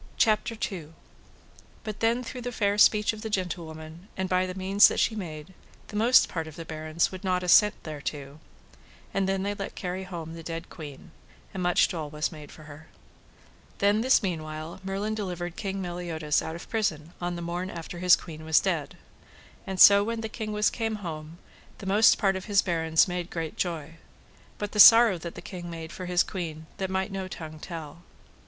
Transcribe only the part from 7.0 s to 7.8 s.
would not assent